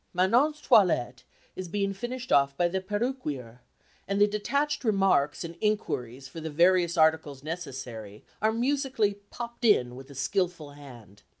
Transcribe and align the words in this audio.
Manon's 0.13 0.59
toilette 0.59 1.21
is 1.55 1.67
being 1.67 1.93
finished 1.93 2.31
off 2.31 2.57
by 2.57 2.67
the 2.67 2.81
perruquier, 2.81 3.59
and 4.07 4.19
the 4.19 4.25
detached 4.25 4.83
remarks 4.83 5.43
and 5.43 5.55
inquiries 5.61 6.27
for 6.27 6.41
the 6.41 6.49
various 6.49 6.97
articles 6.97 7.43
necessary 7.43 8.25
are 8.41 8.51
musically 8.51 9.13
"popped 9.29 9.63
in" 9.63 9.95
with 9.95 10.09
a 10.09 10.15
skilful 10.15 10.71
hand. 10.71 11.21